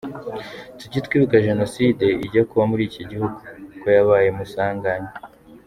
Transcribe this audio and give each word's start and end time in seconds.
Tujye 0.77 0.99
twibuka 1.05 1.37
ko 1.39 1.43
jenoside 1.47 2.05
ijya 2.25 2.41
kuba 2.49 2.63
muri 2.71 2.83
iki 2.89 3.01
gihugu, 3.09 3.37
ko 3.79 3.85
yabaye 3.95 4.27
musanganya! 4.37 5.11